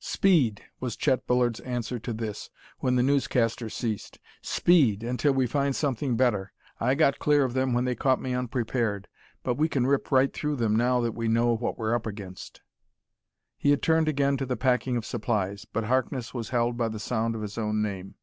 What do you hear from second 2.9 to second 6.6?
the newscaster ceased. "Speed! until we find something better.